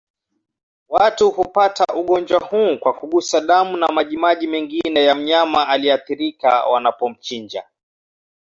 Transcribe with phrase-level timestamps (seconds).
[0.89, 7.63] Watu hupata ugonjwa huu kwa kugusa damu na majimaji mengine ya mnyama aliyeathirika wanapomchinja